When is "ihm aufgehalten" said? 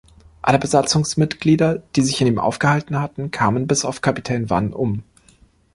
2.25-2.99